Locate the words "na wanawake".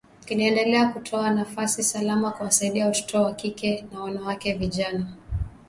3.93-4.53